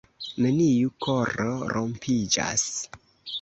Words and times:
neniu 0.45 0.89
koro 1.07 1.51
rompiĝas 1.75 2.67